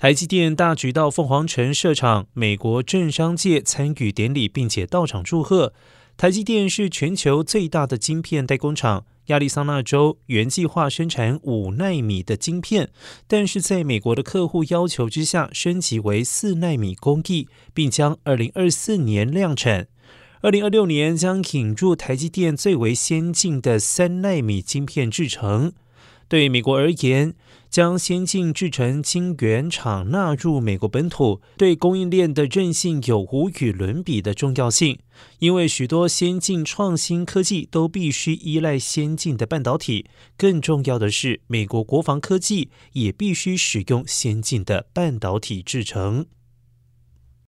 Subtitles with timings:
[0.00, 5.74] 台积电大举到凤凰城设厂，美国政商界参与典礼，并且到场祝贺。
[6.16, 12.88] 台积电是全球最大的晶片代工厂，亚利桑那州原计划生产五纳米的晶片，
[13.26, 19.88] 但是在美国的客户要求之下，升级为四纳米工艺，并将二零二四年量产。
[20.40, 25.74] 二零二六年将引入台积电最为先进的三纳米晶片制成。
[26.30, 27.34] 对美国而言，
[27.68, 35.00] 将先进制程晶圆厂纳入美国本土，对供应链的韧性有无与伦比的重要性。
[35.40, 40.06] 因为许多先进创新科技都必须依赖先进的半导体，
[40.38, 46.26] 更重要的是，美国国防科技也必须使用先进的半导体制成。